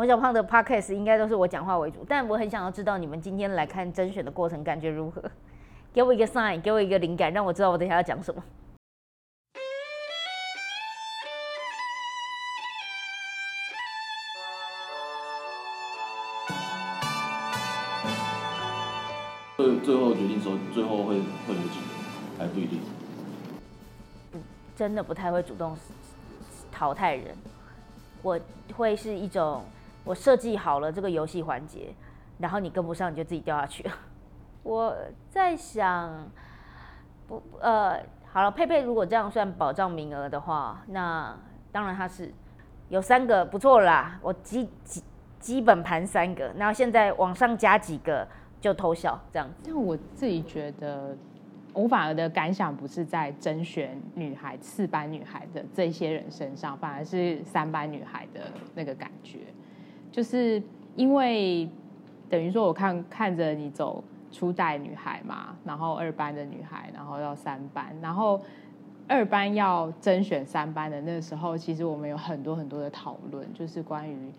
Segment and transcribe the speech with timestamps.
[0.00, 5.22] 黄小胖的 podcast 应该都是我讲话为主，但我很想要知道你们今天来看甄选的过程感觉如何？
[5.92, 8.42] 给我一个 sign，给我一个灵感，让我知道我等下要讲什么。
[19.58, 22.80] 最最后决定说，最后会会有几个，还不一定。
[24.74, 25.76] 真的不太会主动
[26.72, 27.36] 淘汰人，
[28.22, 28.40] 我
[28.74, 29.62] 会是一种
[30.04, 31.94] 我设计好了这个游戏环节，
[32.38, 33.88] 然后你跟不上你就自己掉下去。
[34.62, 34.94] 我
[35.30, 36.28] 在想，
[37.26, 37.98] 不呃，
[38.32, 41.36] 好了，佩佩如果这样算保障名额的话，那
[41.72, 42.32] 当然他是
[42.88, 45.02] 有三个不错啦，我基基
[45.38, 48.26] 基本盘三个，然后现在往上加几个
[48.60, 49.54] 就偷笑这样子。
[49.64, 51.16] 但我自己觉得，
[51.72, 58.40] 我反而的感想不是在甄选女孩、四班女孩的这些人身上，反而是三班女孩的
[58.74, 59.38] 那个感觉，
[60.12, 60.62] 就是
[60.96, 61.68] 因为
[62.28, 68.40] 等于说我看看着你走初代女孩嘛，然后二班的女孩，然后要三班，然后
[69.08, 74.32] 二班要甄选三班的那时候，其实我们有很多很多的讨论，就是关于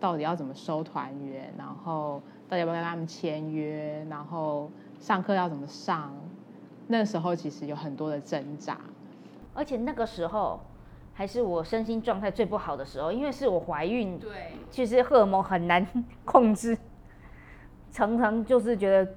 [0.00, 6.12] 到底要怎么收团员，然后到底要不要跟他们签约，然后上课要怎么上。
[6.90, 8.78] 那时候其实有很多的挣扎，
[9.52, 10.58] 而且那个时候
[11.18, 15.84] 还是我身心状态最不好的时候，因为是我怀孕，对，其实荷尔蒙很难
[16.24, 16.78] 控制，
[17.90, 19.12] 常常就是觉得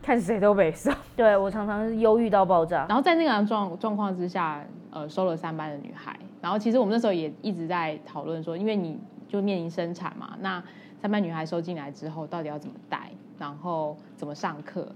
[0.00, 2.86] 看谁都没事， 对我常常是忧郁到爆炸。
[2.88, 6.18] 然后在那个状状况之下，呃，收了三班的女孩。
[6.40, 8.98] 然后其实我们那时候也一直在讨论说，因为你
[9.28, 10.64] 就面临生产嘛，那
[11.02, 14.88] 三班女孩收进来之后，到底要怎么带，然后怎么上课，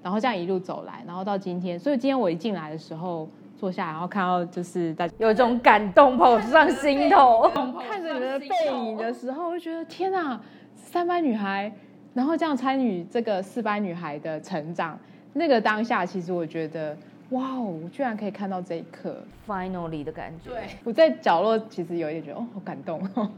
[0.00, 3.28] 然后这样一路走来，然后到今天，所以今天我一进来的时候
[3.62, 7.48] 坐下，然后看到就是大家有一种感动跑上心头，
[7.88, 10.40] 看着你们的背影的时候，我就觉得天哪，
[10.74, 11.72] 三班女孩，
[12.12, 14.98] 然后这样参与这个四班女孩的成长，
[15.34, 16.96] 那个当下，其实我觉得，
[17.30, 20.50] 哇哦，我居然可以看到这一刻，finally 的感觉。
[20.50, 23.30] 对，我在角落其实有一点觉得，哦，好感动哦，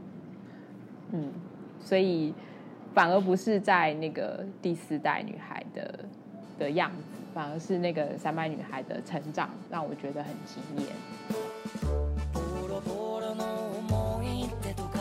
[1.13, 1.31] 嗯，
[1.79, 2.33] 所以
[2.95, 5.99] 反而不是在那个第四代女孩的
[6.59, 10.88] 的样子，反而是那个三班女孩的成长，让我觉得很惊艳。
[12.34, 13.44] ボロボロの
[13.78, 15.00] 思い出とか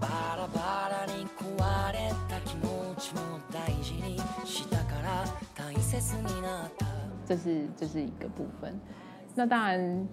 [0.00, 3.20] バラバラに壊れた気持ちも
[3.52, 6.86] 大事にしたから大切になった
[7.26, 8.78] 这是这是一个部分。
[9.34, 10.06] 那当然，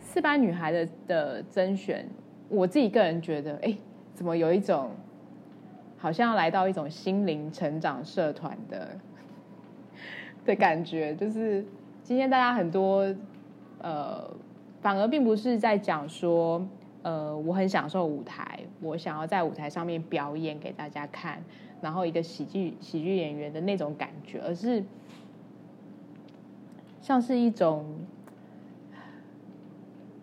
[0.00, 2.08] 四班女孩的的甄选，
[2.48, 3.76] 我自己个人觉得，哎，
[4.14, 4.90] 怎么有一种
[5.96, 8.96] 好像要来到一种心灵成长社团的
[10.45, 11.65] 的感觉，就是
[12.03, 13.13] 今天大家很多
[13.79, 14.29] 呃，
[14.81, 16.65] 反而并不是在讲说，
[17.01, 21.43] 呃，我很享受舞台，我想要在舞台上面表演给大家看，
[21.81, 24.83] 然后一个喜剧喜剧演员的那种感觉，而是
[27.01, 27.85] 像是一种，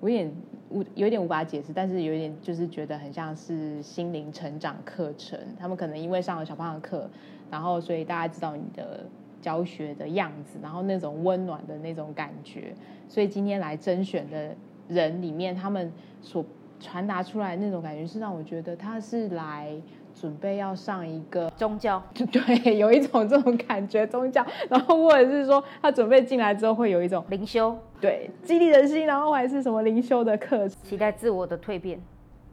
[0.00, 0.32] 我有点
[0.70, 5.38] 无有点无法解释，但是有点就是觉得很像是心灵成长课程。
[5.58, 7.10] 他们可能因为上了小胖的课，
[7.50, 9.04] 然后所以大家知道你的
[9.40, 12.74] 教学的样子，然后那种温暖的那种感觉。
[13.08, 14.54] 所以今天来甄选的
[14.88, 16.44] 人里面，他们所
[16.78, 19.70] 传达出来的那种感觉，是让我觉得他是来
[20.14, 32.00] 准备要上一个宗教就 对，有一种这种感觉，宗教，然后或者是说他准备进来之后会有一种灵修，对激励人心，然后还是什么灵修的课，期待自我的蜕变。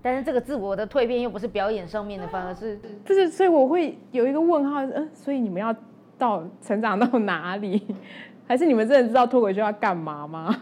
[0.01, 3.29] 但是这个自我的蜕变又不是表演上面的，反而是就是？
[3.29, 5.75] 所以我会有一个问号，嗯、所以你们要
[6.17, 7.95] 到成长到哪里？
[8.47, 10.55] 还是你们真的知道脱口秀要干嘛吗？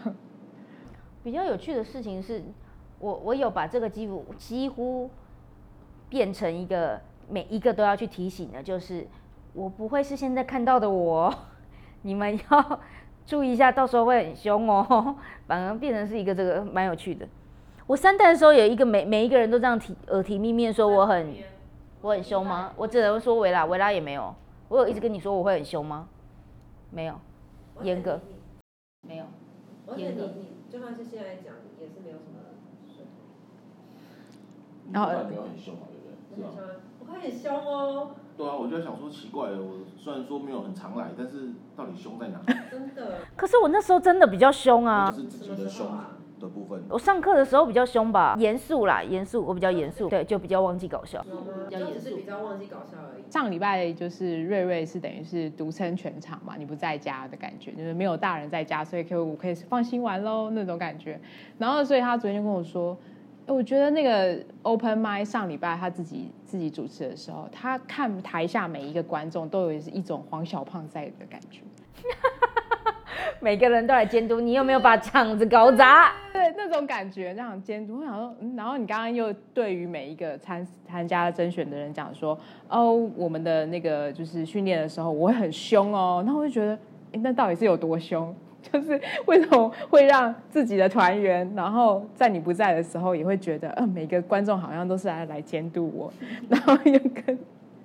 [1.22, 2.42] 比较有趣的事情是，
[2.98, 5.10] 我我有把这个几乎几乎
[6.08, 9.06] 变成一个每一个都要去提醒的，就是
[9.52, 11.32] 我不会是现在看到的我，
[12.02, 12.80] 你们要
[13.24, 15.16] 注意一下，到时候会很凶哦。
[15.46, 17.26] 反而变成是一个这个蛮有趣的。
[17.86, 21.34] 我三代的时候有一个每每一个人都这样提耳提面面说我很
[22.00, 22.72] 我很凶吗？
[22.76, 24.34] 我只能说维拉维拉也没有，
[24.68, 26.08] 我有一直跟你说我会很凶吗？
[26.90, 27.14] 没有，
[27.82, 28.20] 严格
[29.02, 29.24] 没有。
[29.86, 32.40] 而且严格你你就算是现在讲，也是没有什么
[32.88, 33.06] 顺
[34.92, 36.50] 然后你看没有很凶嘛，对不对？
[36.50, 36.80] 是吧？
[36.98, 42.40] 我看很凶哦，对啊，我就在想说奇怪了，我虽然说没有很常来，但是到底凶在哪？
[42.70, 43.18] 真的。
[43.36, 45.86] 可是我那时候真的比较凶啊，是自己的凶
[46.40, 46.82] 的部分。
[46.88, 51.24] 我上课的时候比较凶吧，严肃啦，严肃，我比较严肃，对，就比较忘记搞笑。
[51.68, 53.22] 比较严肃比较忘记搞笑而已。
[53.30, 61.20] 上礼拜就是瑞瑞是等于是独撑全场嘛，你不在家的感觉，就是没有大人在家，所以可以我可以放心玩喽那种感觉。
[61.58, 62.96] 然后所以他昨天就跟我说，
[63.46, 71.60] 诶我觉得那个 open m i 上礼拜他自己自己主持的时候，他看台下每一个观众都有一种黄小胖在的感觉。
[73.40, 76.12] 每个人都来监督你有没有把场子搞砸。
[76.32, 77.98] 对那种感觉，那样监督。
[78.00, 82.38] 我想说，然后你刚刚又对于每一个参参加甄选的人讲说，
[82.68, 86.22] 哦，我们的那个就是训练的时候，我会很凶哦。
[86.26, 86.72] 那我就觉得，
[87.12, 88.34] 诶那到底是有多凶？
[88.72, 96.12] 就是为什么会让自己的团员，然后在你不在的时候，也会觉得，嗯、每个观众好像都是来来监督我，
[96.48, 97.38] 然后又跟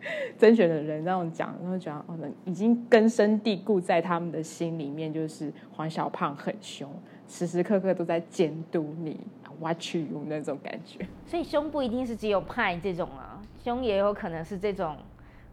[0.37, 6.89] 甄选的人那种讲，然后讲哦，那已经根深蒂固在他们的心里面，就是黄小胖很凶，
[7.27, 9.19] 时时刻刻都在监督你
[9.59, 11.05] ，watch you 那种感觉。
[11.25, 14.97] 所以凶不一定是只有派这种啊，凶也有可能是这种，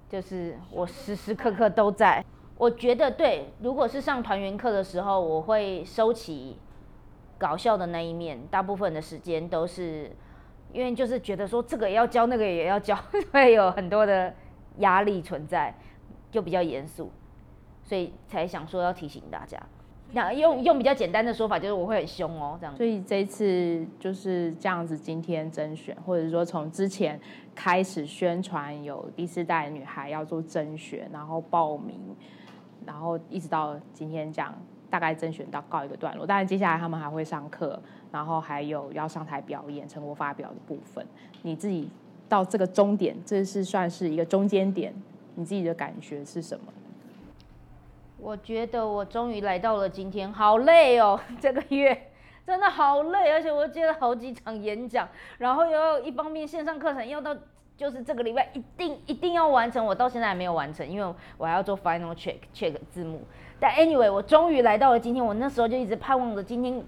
[0.09, 2.25] 就是我时时刻刻都在。
[2.57, 6.57] 我觉得对，如果是上团员课的时候，我会收起
[7.39, 10.11] 搞笑的那一面，大部分的时间都是
[10.73, 12.97] 因为就是觉得说这个也要教，那个也要教，
[13.33, 14.33] 会有很多的
[14.79, 15.75] 压力存在，
[16.31, 17.11] 就比较严肃，
[17.83, 19.61] 所以才想说要提醒大家。
[20.13, 22.75] 那用用比较简单的说法，就是我会很凶哦，这样。
[22.75, 27.21] 所以这一次就是这样子，今天甄选，或者说从之前
[27.55, 32.17] 开始宣传有第四代女孩要做甄选，然后报名，
[32.87, 34.55] 然后一直到今天这样，
[34.89, 36.27] 大概甄选到告一个段落。
[36.27, 37.79] 当然接下来他们还会上课，
[38.11, 41.07] 然后还有要上台表演成果发表的部分。
[41.43, 41.89] 你自己
[42.29, 44.95] 到这个终点，这是算是一个中间点，
[45.35, 46.73] 你自己的感觉是什么？
[48.21, 52.11] 我觉得我终于来到了今天，好累哦，这个月
[52.45, 55.09] 真的好累，而且我接了好几场演讲，
[55.39, 57.37] 然后又要一方面线上课程要到，
[57.77, 63.21] 就是这个礼拜一定一定要完成，我到现在还没有完成，因为我还要做 final check check 字幕。
[63.61, 66.83] 但 anyway，我终于来到了今天，我那时候就一直盼望着今天，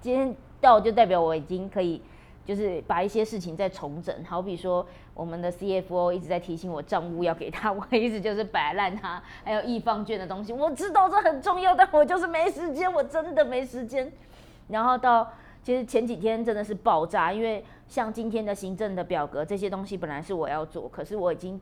[0.00, 2.02] 今天到就代表我已经可以。
[2.42, 4.84] 就是把一些事情再重整，好比说
[5.14, 14.10] 我们的 CFO 一直在提醒我账务要给他， 我一直就是摆烂他，还有易放券的东西，我知道这很重要，但我就是没时间，我真的没时间。
[14.66, 15.30] 然后到
[15.62, 21.60] 其实前几天真的是爆炸，因为像今天的行政的表格这些东西本来是我要做，可是我已经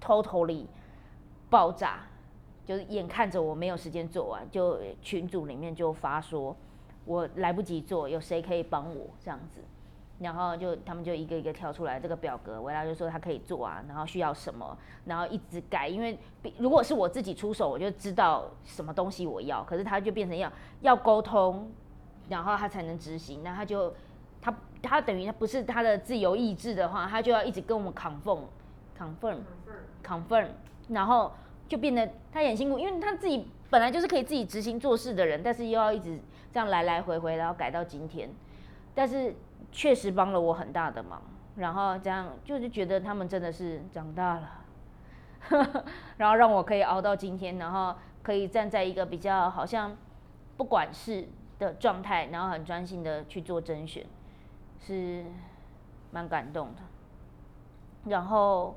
[0.00, 0.64] totally
[1.50, 1.98] 爆炸，
[2.64, 6.56] 就是眼看着我没有时间做完，就群组里面就发说
[7.04, 9.60] 我来不及做，有谁可以帮我这样子。
[10.20, 16.16] 然后就他们就一个一个跳出来这个表格，维拉就说他可以做啊，然后需要什么，然后一直改，因为
[16.56, 20.50] 如果是我自己出手，我就知道什么东西我要，可是他就变成要
[20.82, 21.68] 要沟通，
[22.28, 23.92] 然后他才能执行，那他就
[24.40, 28.42] 他他等于他不是他的自由意志的话，他就要一直跟我们 confirm
[28.96, 29.38] confirm
[30.06, 30.46] confirm，
[30.88, 31.32] 然后
[31.68, 36.20] 就变得他也很辛苦，因为他自己本来就是可以自己执行做事的人，但是又要一直
[36.52, 38.30] 这样来来回回，然后改到今天，
[38.94, 39.34] 但是。
[39.72, 41.20] 确实帮了我很大的忙，
[41.56, 44.64] 然后这样就是觉得他们真的是长大了，
[46.16, 49.96] 然后让我可以熬到今天，然后可以站在一个比较好像
[50.56, 51.26] 不管事
[51.58, 54.06] 的状态，然后很专心的去做甄选，
[54.78, 55.24] 是
[56.12, 56.82] 蛮感动的。
[58.04, 58.76] 然后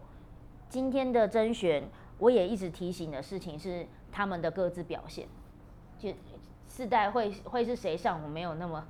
[0.67, 1.83] 今天的甄选，
[2.17, 5.27] 我也一直提醒的事情是他们的各自表现，
[5.97, 6.13] 就
[6.67, 8.85] 四代会会是谁上，我没有那么。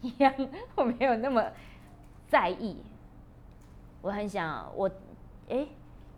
[0.00, 0.34] 一样，
[0.76, 1.42] 我没有那么
[2.28, 2.76] 在意。
[4.02, 4.90] 我很想，我
[5.48, 5.66] 哎，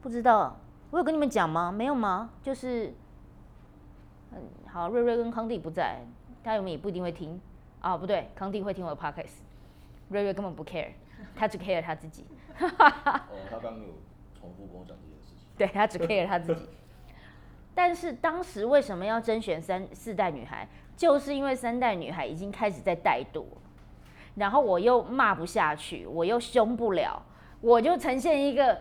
[0.03, 0.57] 不知道，
[0.91, 1.71] 我有跟你们讲吗？
[1.71, 2.31] 没有吗？
[2.43, 2.93] 就是，
[4.33, 6.01] 嗯，好，瑞瑞跟康帝不在，
[6.43, 7.41] 他们也不一定会听
[7.81, 7.97] 啊。
[7.97, 9.43] 不对，康帝会听我的 podcast，
[10.09, 10.91] 瑞瑞根本不 care，
[11.37, 12.27] 他只 care 他自己。
[12.59, 13.95] 哦，他刚刚有
[14.35, 15.47] 重复跟我讲这件事情。
[15.57, 16.69] 对他只 care 他自己。
[17.77, 20.67] 但是当时为什么要甄选三四代女孩？
[20.97, 23.47] 就是因为三代女孩已经开始在带度。
[24.35, 27.23] 然后我又骂不下去，我又凶不了，
[27.61, 28.79] 我就呈现一个，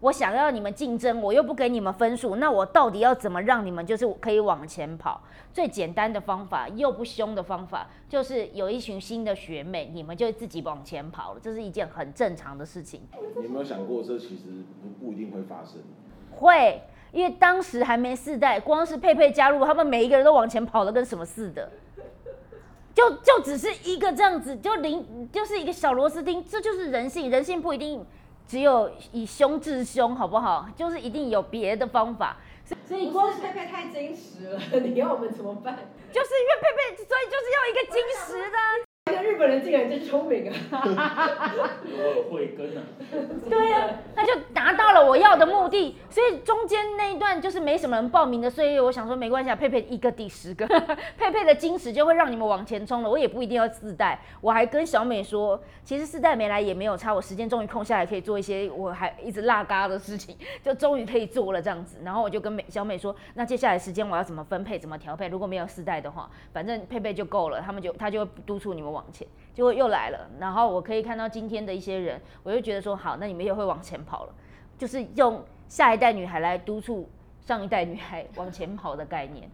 [0.00, 5.22] 我想要你们竞争，我又不给你们分数，那我到底要怎么让你们就是可以往前跑？
[5.52, 13.00] 最简单的方法又不凶的方法，就是有一群新的学妹，你们就自己往前跑了，这是一件很正常的事情。
[13.36, 14.44] 你有没有想过，这其实
[14.82, 15.80] 不不一定会发生？
[16.30, 21.70] 会，因为当时还没四代，光是佩佩加入，他们每一个人都往前跑的跟什么似的。
[22.94, 27.30] 就就只是一个这样子，就零就是一个小螺丝钉，这就是人性。
[27.30, 28.04] 人性不一定
[28.46, 30.68] 只有以凶制凶，好不好？
[30.74, 32.36] 就是一定有别的方法。
[32.86, 35.78] 所以光不是佩佩太矜持了， 你要我们怎么办？
[36.12, 38.87] 就是因为佩佩，所以就是要一个矜持的啊。
[39.08, 41.52] 这个日本人竟然真聪明啊！
[41.84, 42.82] 有慧根啊，
[43.48, 45.96] 对呀、那就达到了我要的目的。
[46.10, 50.66] 所以中间那一段就是没什么人报名的，所以我想说没关系啊，佩佩一个抵十个，
[51.16, 53.08] 佩佩的金石就会让你们往前冲了。
[53.08, 61.98] 我也不一定要自带，我还跟小美说，其实四代没来也没有差，我时间终于空下来可以做一些我还一直落嘎的事情，就终于可以做了这样子。
[62.04, 65.28] 然后我就跟美小美说，那接下来时间我要怎么分配，怎么调配？
[65.28, 69.26] 如果没有四代的话，反正佩佩就够了，他们就他就会督促你们往往前。
[69.54, 74.34] 结果又来了，然后我可以看到今天的一些人，我就觉得说好，那你们又会往前跑了，
[74.76, 77.08] 就是用下一代女孩来督促
[77.40, 79.50] 上一代女孩往前跑的概念。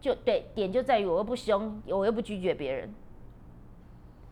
[0.00, 2.92] 就对，点就在于我又不凶，我又不拒绝别人，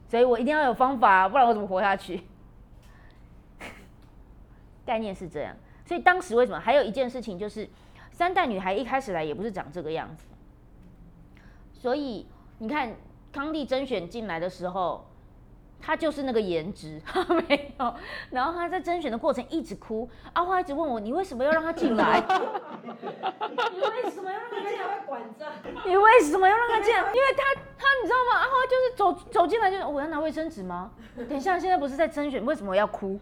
[0.08, 2.22] 所以我一定要有方法，不然我怎么活下去？
[4.84, 5.54] 概念是这样，
[5.86, 7.68] 所以当时为什么还有一件事情就是，
[8.10, 10.24] 三代女孩一开始来也不是长这个样子，
[11.72, 12.26] 所以
[12.58, 12.92] 你看
[13.32, 15.06] 康帝甄选进来的时候，
[15.80, 17.00] 他就是那个颜值，
[17.48, 17.94] 没有。
[18.30, 22.20] 然后他在甄选的过程一直哭，阿花一直问我，你为什么要让他进来？
[22.82, 24.84] 你为什么要让他进来？
[24.86, 25.48] 会管账，
[25.86, 27.00] 你为什么要让他进来？
[27.00, 28.40] 因为他他你知道吗？
[28.40, 30.90] 阿花就是走走进来就是我要拿卫生纸吗？
[31.16, 33.18] 等一下，现在不是在甄选，为什么要哭？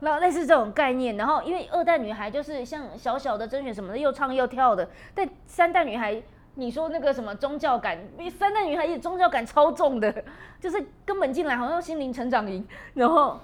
[0.00, 6.22] 然后类似这种概念，然后因为二代女孩就是像小小的甄选什么的，又唱又跳的，但三代女孩，
[6.58, 7.98] 你说那个什么宗教感，
[8.38, 10.24] 三代女孩也宗教感超重的，
[10.58, 13.38] 就是根本进来好像心灵成长营，然后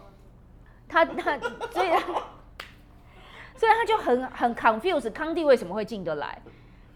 [0.88, 1.38] 他他
[1.70, 1.98] 所以他
[3.54, 6.40] 所以他就很很 confused，康帝为什么会进得来？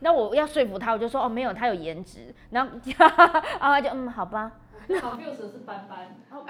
[0.00, 3.18] 那我要说服他，我就说哦没有，他有颜值，然后 然后
[3.60, 4.52] 他就嗯好吧
[4.88, 6.44] ，，confuse 是斑斑，他也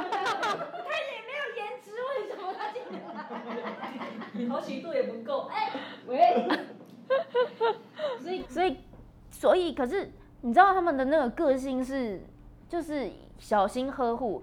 [1.26, 4.48] 没有颜值，为什么他进得来？
[4.48, 5.48] 好奇度也不够。
[5.52, 5.70] 哎，
[6.06, 6.48] 喂，
[8.20, 8.78] 所以所以
[9.38, 12.22] 所以，可是你知道他们的那个个性是，
[12.70, 14.42] 就是小心呵护。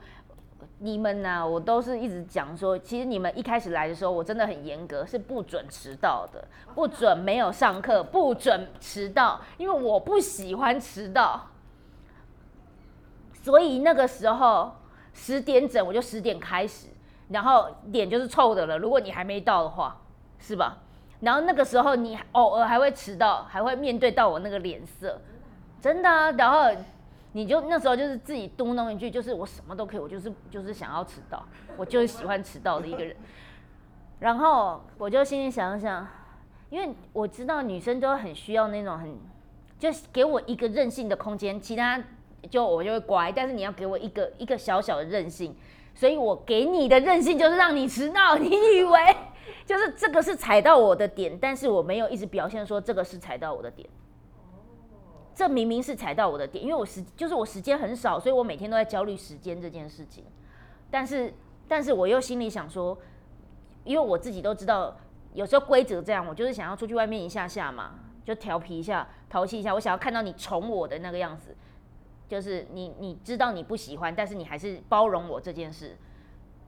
[0.78, 11.48] 你们呐、我都是一直讲说，其实你们一开始来的时候，我真的很严格，是不准迟到的，不准没有上课，不准迟到，因为我不喜欢迟到。
[13.34, 14.72] 所以那个时候
[15.12, 16.88] 十点整我就十点开始，
[17.30, 18.78] 然后脸就是臭的了。
[18.78, 20.00] 如果你还没到的话，
[20.38, 20.78] 是吧？
[21.24, 25.22] 然后那个时候你偶尔还会迟到，还会面对到我那个脸色，
[25.82, 26.32] 真的。
[26.34, 26.70] 然后
[27.32, 31.44] 你就那时候就是自己嘟囔一句，就是我什么都可以，我就是就是想要迟到，
[31.78, 33.16] 我就是喜欢迟到的一个人。
[34.20, 36.06] 然后我就心里想想，
[36.70, 39.18] 因为我知道女生都很需要那种很，
[39.80, 42.02] 就是给我一个任性的空间，其他
[42.50, 45.56] 就我就会乖，但是你要给我一个一个小小的任性，
[45.96, 49.16] 所以我给你的任性就是让你迟到，你以为
[49.66, 53.88] 就是这个是踩到我的点，但是我没有一直表现说这个是踩到我的点。
[55.36, 60.24] 这明明是踩到我的点，因为我时就是我时间很少，所以我每天都在焦虑时间这件事情。
[60.92, 61.34] 但是，
[61.68, 62.96] 但是我又心里想说，
[63.84, 64.96] 因为我自己都知道，
[65.34, 71.56] 有时候规则这样，我就是想要出去外面一下下嘛，就调皮一下、淘气一下，我想要看到你宠我的那个样子，
[72.28, 75.98] 就是你你知道你不喜欢，但是你还是包容我这件事。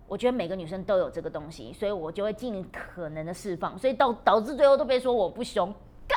[0.08, 5.74] 我觉得每个女生都有这个东西，所以我就会尽可能的释放，所以导导致最后都被说我不凶，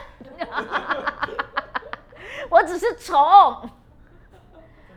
[2.51, 3.69] 我只是宠，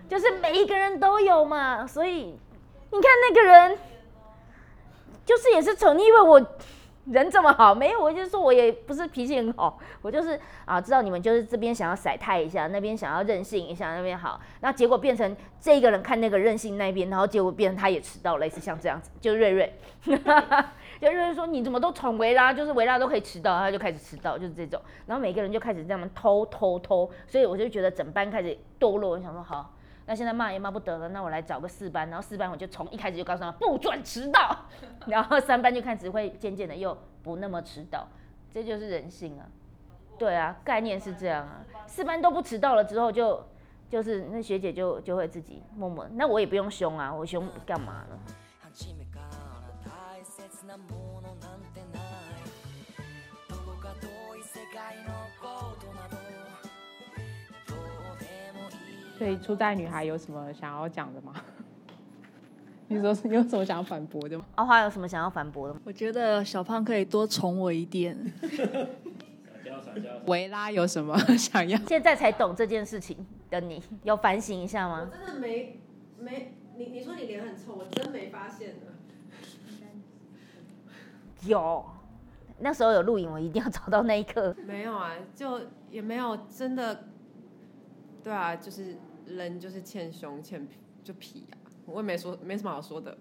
[0.09, 2.37] 就是每一个人都有嘛，所以
[2.91, 3.77] 你看那个人，
[5.25, 6.45] 就是也是宠，你以为我
[7.05, 7.73] 人这么好？
[7.73, 19.73] 没有，我就是说我也不是脾气很好，我就是啊，知道你们就是这边想要甩态一下，那边想要任性一下，那边好，那结果变成这个人看那个任性那边，然后结果变成他也迟到，类似像这样子，就是瑞瑞，
[20.05, 29.73] 就瑞瑞说你怎么都宠维拉，就是维拉都可以迟到，他就开始迟到，就是这种，然后每个人就开始这样偷偷偷，所以我就觉得整班开始堕落，我想说好。
[30.05, 34.65] 那现在骂也骂不得了，那我来找个四班，然后四班我就从一开始就告诉他们不准迟到，
[35.07, 38.07] 然后三班就开始会渐渐的又不那么迟到，
[38.51, 39.45] 这就是人性啊。
[40.17, 41.63] 对啊，概念是这样啊。
[41.87, 43.43] 四班都不迟到了之后就，
[43.89, 48.19] 就是那学姐就就会自己默默，那我也不用凶啊，我凶干嘛呢？
[59.21, 61.31] 所以初代女孩有什么想要讲的吗？
[62.89, 64.43] 你说你有什么想要反驳的吗？
[64.55, 65.79] 阿花有什么想要反驳的吗？
[65.83, 68.17] 我觉得小胖可以多宠我一点。
[70.25, 71.77] 维拉有什么 想要？
[71.87, 73.15] 现在才懂这件事情，
[73.51, 75.11] 的你，有反省一下我吗？
[75.23, 75.79] 真的没
[76.17, 78.87] 没，你你说你脸很臭，我真没发现呢。
[81.45, 81.85] 有，
[82.57, 84.55] 那时候有录影，我一定要找到那一刻。
[84.65, 85.61] 没有啊，就
[85.91, 87.03] 也没有真的，
[88.23, 88.95] 对啊，就是
[89.35, 93.17] 人就是欠胸欠皮就皮啊，我也没说没什么好说的。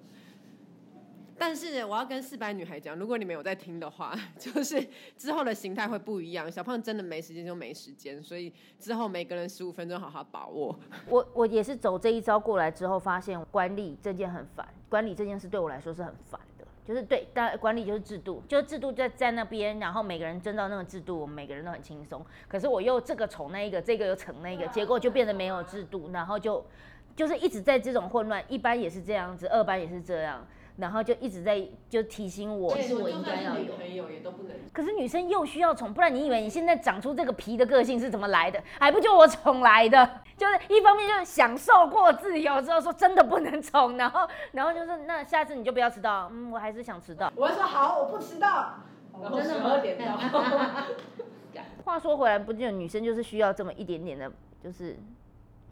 [1.38, 4.86] 但是我要跟四百女孩讲，如果你们有在听的话， 就是
[5.16, 6.52] 之后的形态会不一样。
[6.52, 10.78] 小胖真的没时间就没时间，所以之后每个人十五分钟好好把握。
[11.08, 16.38] 我我也是走这一招过来之后，发现管理这件很烦，管理这件事对我来说是很烦。
[16.84, 22.24] 就是对，但管理就是制度，就是制度在在那边，然后每个人遵照那个制度，我们每个人都很轻松。
[22.48, 26.64] 可是我又这个宠那一个，这个又宠那个，结果就变得没有制度，然后就
[27.14, 28.42] 就是一直在这种混乱。
[28.48, 30.44] 一班也是这样子，二班也是这样，
[30.80, 33.74] 然后就一直在就提醒我，是我应该要有。
[33.74, 34.52] 朋友也都不能。
[34.72, 38.62] 可是女生又需要宠，不然你以为你现在长出这个皮的个性是怎么来的？
[38.78, 40.08] 还不就我宠来的？
[40.36, 47.32] 就是一方面就是享受过自由之后说真的不能宠，然后然后就是那下次你就不要迟到，嗯，我还是想迟到。
[47.36, 48.74] 我会说好，我不迟到，
[49.22, 50.16] 真的十二点到。
[51.84, 54.30] 话说回来，不就女生就是需要这么一点点的，
[54.62, 54.96] 就是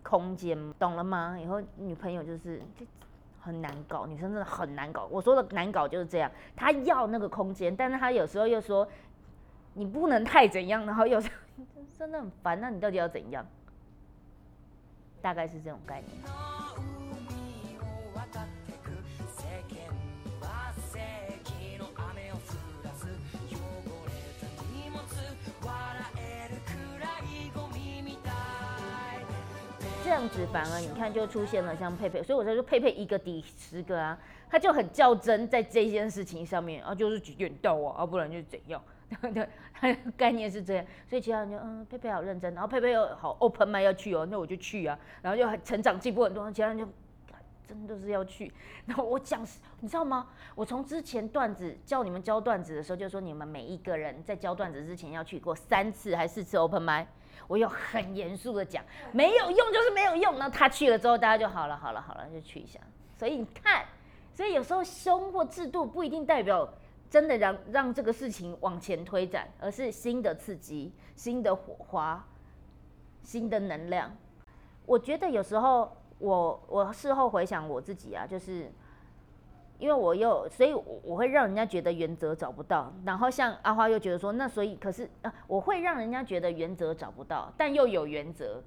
[0.03, 1.39] 空间，懂了吗？
[1.41, 2.85] 以后女朋友就是就
[3.49, 5.09] 很难搞，女生真的很难搞。
[5.11, 8.87] 我说的难搞就是这样，她要那个空间，但是她有时候又说
[9.73, 11.65] 你不能太怎样，然后有时候
[11.99, 13.47] 真的很烦，那你到底要怎样？
[15.23, 16.98] 大概是这种概念。
[30.19, 34.19] 样子反而你看就出现了像佩佩，所以我才说佩佩一个抵十个啊，
[34.51, 38.83] 他就很较真在这件事情上面啊，就是几点到啊，啊不然就是怎样，
[39.33, 46.89] 对，他的概念是这样，所以其他人就嗯佩佩好认真，然后佩佩又好 open m i 要去哦，那我就去啊，然后就很成长进步很多，其他人就。
[47.69, 48.51] 真的是要去，
[48.87, 49.47] 然后我讲，
[49.81, 50.27] 你知道吗？
[50.55, 57.07] 我从之前段子叫你们教段子的时候，就说你们每一个人在教段子之前要去过三次还是四次 open m i
[57.49, 60.39] 我有很严肃的讲，没有用就是没有用。
[60.39, 62.79] 那他去了之后，大家就好了，好了，好了，就去一下。
[63.17, 63.85] 所以你看，
[64.33, 66.73] 所以有时候凶或制度不一定代表
[67.11, 72.25] 真的让让这个事情往前推展，而是新的刺激、新的火花、
[73.23, 74.15] 新的能量。
[74.87, 78.71] 我觉得有时候我我事后回想我自己啊，就是
[79.79, 88.63] 因为我又，所以我我会让人家觉得原则找不到，然后像阿花又觉得说，那所以可是啊，我会让人家觉得原则找不到，但又有原则，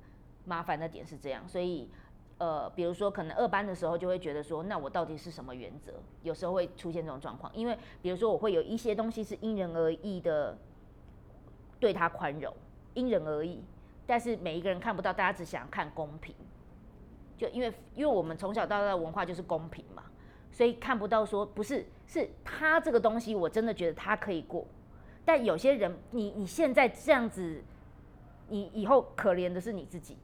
[0.46, 1.90] 麻烦的点是这样，所以
[2.38, 5.94] 呃，比如说可能二班的时候就会觉得说，那我到底是什么原则？
[6.24, 10.58] 有时候会出现这种状况，因为比如说我会有一些东西是因人而异的，
[11.80, 12.54] 对他宽容，
[12.94, 13.62] 因人而异，
[14.08, 16.34] 但是每一个人看不到，大家只想看公平。
[17.38, 20.04] 就因为因为我们从小到大的文化就是公平嘛，
[20.52, 24.68] 所以看不到说不是是他这个东西，我真的觉得他可以过，
[25.24, 27.64] 但有些人你你现在这样子，
[28.50, 30.18] 你以后可怜的是你自己，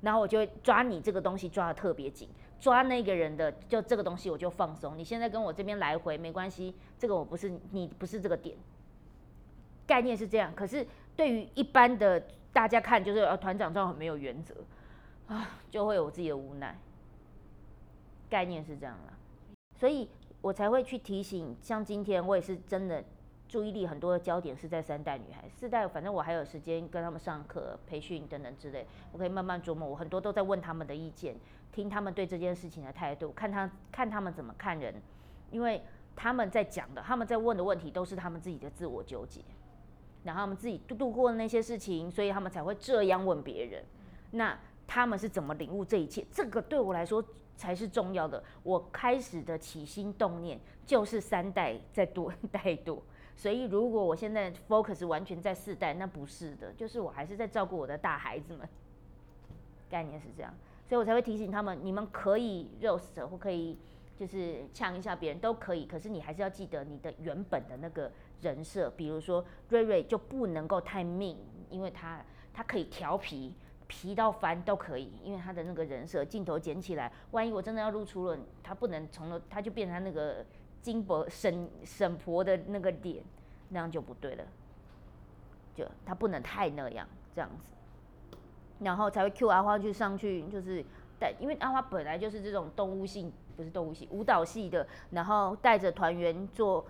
[0.00, 2.28] 然后我就会抓你这个东西抓的特别紧，
[2.60, 8.56] 抓那个人的就这个东西我就放松，你现在跟我这边来回没关系，这个我不是你不是这个点，
[9.86, 14.54] 概念是这样，可是对于一般的大家看就是呃团长这样很没有原则。
[15.28, 16.76] 啊，就会有自己的无奈。
[18.28, 19.11] 概念是这样啦，
[19.82, 20.08] 所以
[20.40, 21.56] 我才会去提醒。
[21.60, 23.02] 像今天我也是真的
[23.48, 29.88] 注意力很多的焦点是在三代女孩、四代，反正我还有时间跟他们上课、培训等等之类，我可以慢慢琢磨。
[29.88, 31.34] 我很多都在问他们的意见，
[31.72, 34.94] 听他们对这件事情的态度，看他看他们怎么看人，
[35.50, 35.82] 因为
[36.14, 39.40] 他们在讲的、他们在问的问题都是他们自己的自我纠结，
[40.22, 43.84] 然后他们自己度度过的那些事情，所以他们才会这样问别人。
[44.30, 46.24] 那他们是怎么领悟这一切？
[46.30, 47.24] 这个对我来说
[47.56, 48.42] 才是重要的。
[48.62, 53.02] 我开始的起心动念就是三代在多 代多，
[53.36, 58.68] 所以如果我现在 focus 完全在四代，那不是的，就是我还是在照顾我的大孩子们。
[59.88, 60.52] 概念是这样，
[60.88, 63.78] 所以我才会提醒他们：你们可以 roast 或可以
[64.16, 68.90] 就是呛一下别人都可以，可是你还是要记得你的原本的那个人设。
[68.90, 71.36] 比如说瑞瑞就不能够太命，
[71.70, 73.54] 因为他他可以调皮。
[73.94, 80.42] 皮到翻都可以，因为他的那个人设，镜头捡起来，万一我真的要露出了，他不能从了，他就变成他那个
[80.80, 83.22] 金箔沈沈婆的那个脸，
[83.68, 84.44] 那样就不对了，
[85.74, 88.38] 就他不能太那样这样子，
[88.78, 90.82] 然后才会 Q 阿花去上去，就是
[91.20, 96.82] 带，因为阿花本来就是这种动物性，不是动物系舞蹈系的，然后带着团员做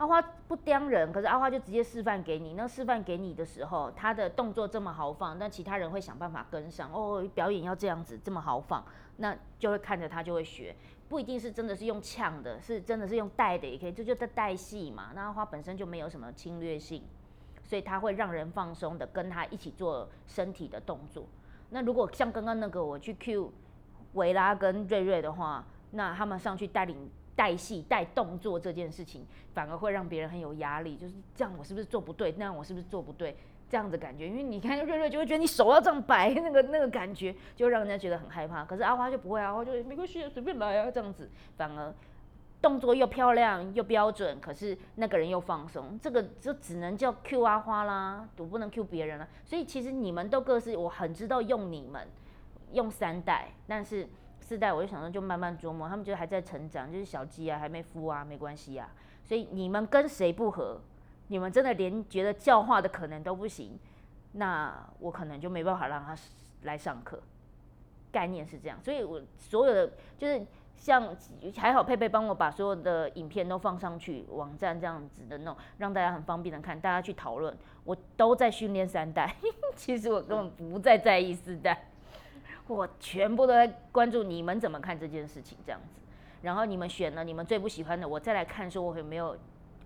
[0.00, 2.54] 阿花不刁人，可是阿花就直接示范给你。
[2.54, 6.90] 那示范给你的时候，他的动作这么豪放，那其他人会想办法跟上。
[6.90, 8.82] 哦，表演要这样子，这么豪放，
[9.18, 10.74] 那就会看着他就会学。
[11.06, 15.10] 不一定是真的是用呛的，是真的是用带的也可以，这就在带戏嘛。
[15.14, 17.02] 那阿花本身就没有什么侵略性，
[17.62, 21.26] 所以他会让人放松的跟他一起做身体的动作。
[21.68, 23.52] 那如果像刚刚那个我去 Q
[24.14, 26.96] 维拉跟瑞瑞的话，那他们上去带领。
[27.40, 30.94] 带戏带动作这件事情，反而会让别人很有压力。
[30.94, 32.34] 就是这样，我是不是做不对？
[32.36, 33.34] 那样我是不是做不对？
[33.66, 38.62] 这样子感觉，因为你看瑞瑞就会觉得你手要这样摆，那个那个感觉就让人家觉得很害怕。
[38.62, 41.94] 可是阿花就不会，阿花就没关系，随便来啊，这样子反而
[42.60, 45.98] 动作又漂亮又标准，可是那个人又放松。
[45.98, 49.26] 这个就只能叫 Q 阿花啦，我不能 Q 别人了。
[49.46, 52.06] 所以其实你们都各自，我很知道用你们
[52.72, 54.06] 用三代，但是。
[54.50, 58.90] 四代我就想说，就慢慢琢磨，他们就还在成长，就是小鸡啊，还没孵啊，没关系啊。
[59.22, 60.80] 所以你们跟谁不合，
[61.28, 63.78] 你们真的连觉得教化的可能都不行，
[64.32, 66.16] 那我可能就没办法让他
[66.62, 67.22] 来上课。
[68.10, 70.44] 概念是这样，所以我所有的就是
[70.76, 71.16] 像
[71.56, 77.56] 还好佩佩帮我把所有的影片都放上去网站这样子的弄，让大家很方便的看，大家去讨论。
[77.84, 79.36] 我都在训练三代，
[79.76, 81.86] 其实我根本不再在意四代。
[82.76, 86.00] 我全部都在关注你们怎么看这件事情，这样子，
[86.42, 89.36] 然后你们选了你们最不喜欢的，我再来看说我有没有，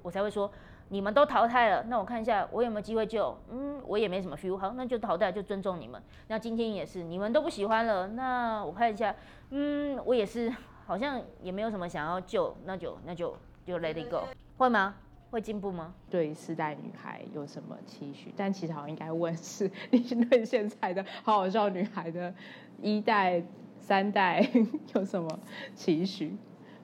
[0.02, 0.50] 我才会说
[0.88, 6.00] 你们都淘汰了，那我看一下我有没有机会救，嗯，我也没什么 feel，好，那就淘汰，就尊重你们。
[6.28, 9.14] 那今天也是你们都不喜欢了，那我看一下，
[9.50, 10.52] 嗯，我也是
[10.86, 14.94] 好像也没有什么想要救，那就那就就 let it go，会吗？
[15.34, 15.92] 会进步吗？
[16.08, 18.32] 对四代女孩有什么期许？
[18.36, 22.32] 但其实好像应该问是你对现在的好好笑女孩的
[22.80, 23.42] 一代、
[23.80, 24.48] 三代
[24.94, 25.40] 有什么
[25.74, 26.36] 期许？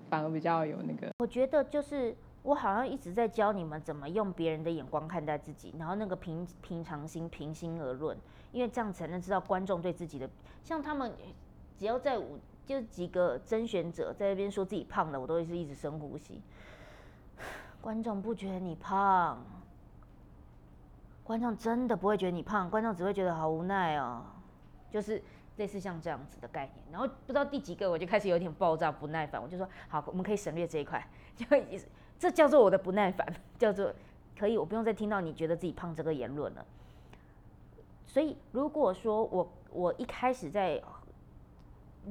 [0.08, 1.08] 反而比较有那个。
[1.20, 8.16] 我觉得就是我好像一直在教你们怎么用别人的眼光看待自己，然后那个平平常心、平心而论，
[8.50, 10.28] 因为这样才能知道观众对自己的。
[10.64, 11.12] 像他们
[11.78, 12.36] 只要在五
[12.66, 16.42] 就几个甄选者在那边说自己胖的，我都会是一直深呼吸。
[17.80, 19.42] 观众不觉得你胖，
[21.24, 24.22] 观众真的不会觉得你胖，观众只会觉得好无奈哦，
[24.90, 25.22] 就是
[25.56, 26.76] 类似像这样子的概念。
[26.92, 31.02] 然后不知道第几个我就开始有点爆炸不耐烦，我就说好，我们可以省略这一块，
[31.36, 31.46] 就
[32.18, 33.26] 这叫做我的不耐烦，
[33.58, 33.92] 叫做
[34.38, 36.64] 可以，我不用再听到你觉得自己胖这个言论了。
[38.06, 40.82] 所以如果说我我一开始在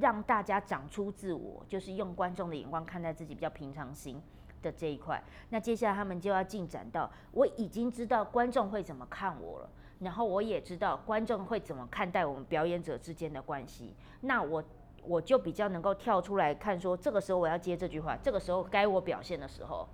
[0.00, 4.20] 让大家长出自我，就是用观众的眼光看待自己，比较平常心。
[4.62, 9.70] 的这一块，那接下来他们就要进展到，我已经知道观众会怎么看我了，
[10.00, 14.62] 然后我也知道观众会怎么看待我们表演者之间的关系，那我
[15.02, 19.88] 我就比较能够跳出来看，说这个时候我要接这句话，这个时候该我表现的时候，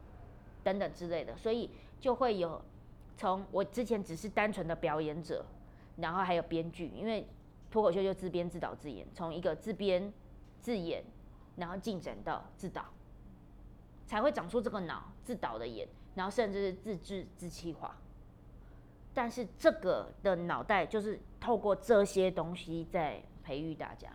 [0.63, 2.61] 等等之类的，所以就会有
[3.17, 5.45] 从我之前只是单纯的表演者，
[5.97, 7.27] 然后还有编剧，因为
[7.71, 10.13] 脱口秀就自编自导自演，从一个自编
[10.61, 11.05] 自演，
[11.55, 12.85] 然后进展到自导。
[14.07, 17.97] 才会长出这个脑自导的眼，然后甚至是自制自气化。
[19.13, 24.11] 但是这个的脑袋就是透过这些东西在培育大家，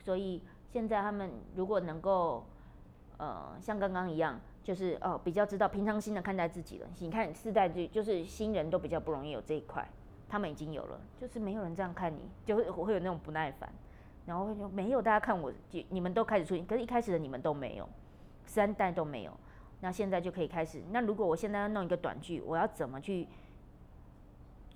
[0.00, 0.42] 所以
[0.72, 2.44] 现在他们如果能够，
[3.16, 6.88] 呃，像刚刚一样，就是哦比较知道平常心的看待自己了。
[6.98, 9.88] 你看四代就就是新人都比较不容易有这一块，
[10.28, 13.72] 他们已经有了，就是没有人这样看你，就会会有那种不耐烦，
[14.26, 15.52] 然后会说没有大家看我，
[15.90, 17.88] 你们都开始出现，可是一开始的你们都没有。
[18.48, 19.32] 三代都没有，
[19.80, 20.82] 那现在就可以开始。
[20.90, 23.28] 那如果我现在要弄一个短剧，我要怎么去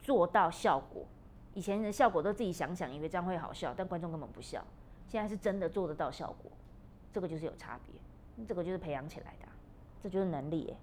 [0.03, 1.07] 做到效果？
[1.55, 4.65] 以前的效果都自己想想，以为这样会好笑，但观众根本不笑。
[5.09, 6.53] 现在是真的做得到效果，
[7.13, 8.45] 这个就是有差别。
[8.47, 9.49] 这个就是培养起来的，
[10.01, 10.77] 这就是能力耶。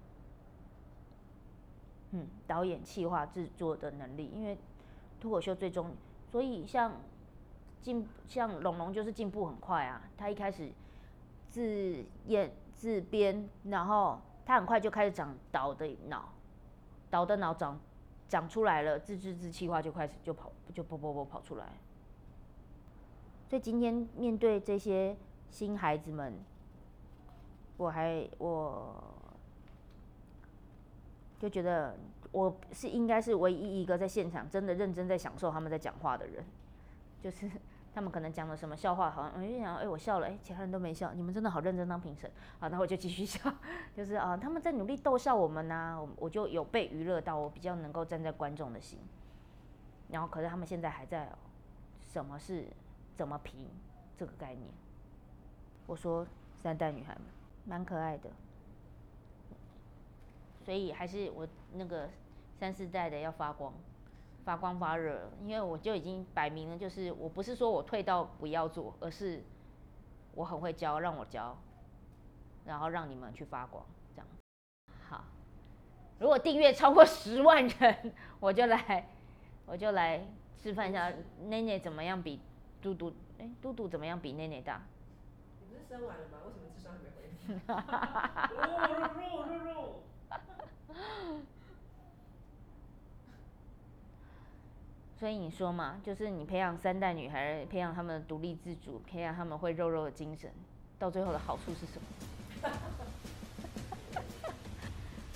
[2.11, 4.57] 嗯，导演、企划、制作的能力，因为
[5.19, 5.91] 脱口秀最终，
[6.31, 6.93] 所以像
[7.81, 10.71] 进像龙龙就是进步很快啊，他一开始
[11.49, 12.51] 自演。
[12.79, 16.29] 自编，然后他很快就开始长导的脑，
[17.09, 17.77] 导的脑长
[18.29, 21.65] 长出来了，自制自气化就开始就跑就啵啵啵跑出来。
[23.49, 25.13] 所以今天面对这些
[25.49, 26.33] 新孩子们，
[27.75, 28.95] 我还我
[31.37, 31.97] 就觉得
[32.31, 36.45] 我是应该是唯一一个在现场真的认真在享受他们在讲话的人，
[37.21, 37.51] 就是。
[37.93, 43.51] 他们可能讲了什么笑话，好像我就想，哎，我笑了，哎，其他人都没笑，你们真的好认真当评审，好，那我就继续笑，
[43.93, 48.99] 就是啊，他们在努力逗笑我们呢，我我就有被娱乐到，我比较能够站在观众的心，
[50.09, 51.29] 然后可是他们现在还在，
[52.13, 52.67] 什么是
[53.15, 53.67] 怎么评
[54.17, 54.69] 这个概念？
[55.87, 56.25] 我说
[56.55, 57.23] 三代女孩们
[57.65, 58.29] 蛮可爱的，
[60.63, 62.07] 所以还是我那个
[62.59, 63.73] 三四代的要发光，
[64.49, 69.43] 发光发热，因为我就已经摆明了，就是我不是说我退到不要做，而是
[70.33, 71.55] 我很会教，让我教，
[72.65, 73.85] 然后让你们去发光，
[74.15, 74.27] 这样。
[75.07, 75.23] 好，
[76.17, 79.07] 如果订阅超过十万人， 我就来，
[79.67, 80.25] 我就来
[80.57, 81.13] 示范一下
[81.45, 82.39] 内内怎么样比
[82.81, 84.81] 嘟嘟，哎，嘟嘟怎么样比内内大？
[85.59, 86.39] 你不是生完了吗？
[86.47, 87.21] 为什么智商还没回
[89.75, 90.08] 复？
[95.19, 100.49] 所以你说嘛，就是你培养三代女孩，培养她们独立自主，培养她们会肉肉的精神，
[100.97, 102.07] 到最后的好处是什么？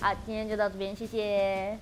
[0.00, 1.78] 好，今天就到这边，谢谢。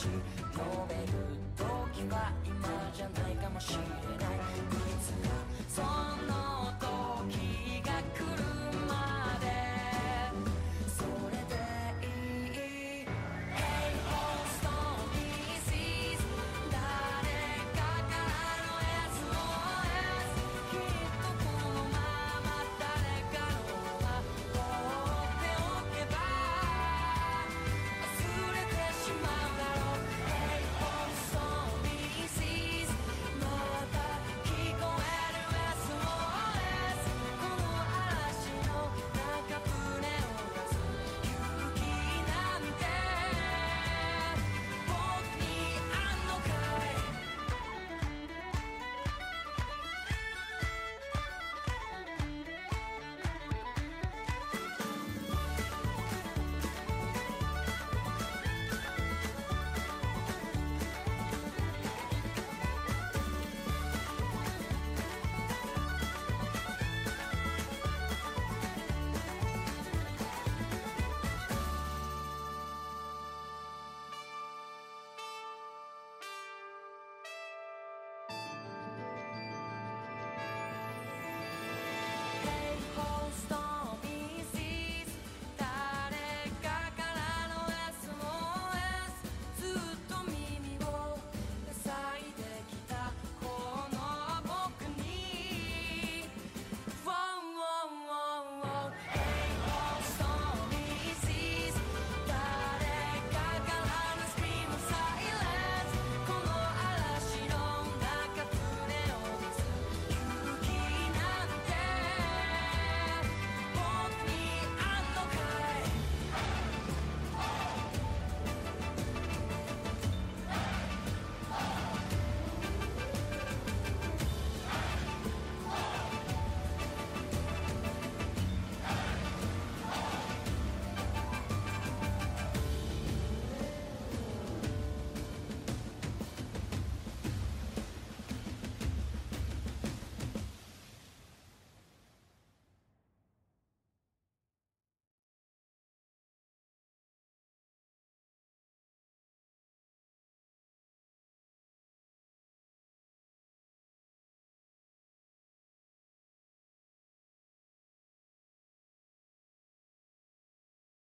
[0.00, 0.08] 是
[0.56, 0.99] 有悲。